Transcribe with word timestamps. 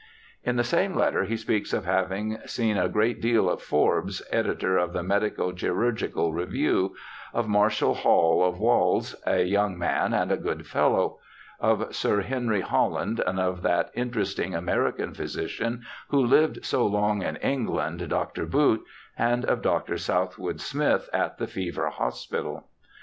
In 0.43 0.55
the 0.55 0.63
same 0.63 0.95
letter 0.95 1.25
he 1.25 1.37
speaks 1.37 1.73
of 1.73 1.85
having 1.85 2.39
seen 2.47 2.75
a 2.75 2.89
great 2.89 3.21
deal 3.21 3.47
of 3.47 3.61
Forbes, 3.61 4.23
editor 4.31 4.75
of 4.75 4.93
the 4.93 5.03
Medico 5.03 5.51
Chirurgical 5.51 6.33
Review, 6.33 6.95
of 7.35 7.47
Marshall 7.47 7.93
Hall, 7.93 8.43
of 8.43 8.55
Walshe, 8.57 9.13
'a 9.27 9.43
young 9.43 9.77
man 9.77 10.11
and 10.11 10.31
a 10.31 10.37
good 10.37 10.65
fellow'; 10.65 11.19
of 11.59 11.95
Sir 11.95 12.21
Henry 12.21 12.61
Holland, 12.61 13.21
and 13.27 13.39
of 13.39 13.61
that 13.61 13.91
interesting 13.93 14.55
American 14.55 15.13
physician, 15.13 15.83
who 16.07 16.25
lived 16.25 16.65
so 16.65 16.83
long 16.87 17.21
in 17.21 17.35
England, 17.35 18.09
Dr. 18.09 18.47
Boott, 18.47 18.81
and 19.15 19.45
of 19.45 19.61
Dr. 19.61 19.99
Southwood 19.99 20.59
Smith 20.61 21.09
at 21.13 21.37
the 21.37 21.45
Fever 21.45 21.89
Hospital. 21.91 22.65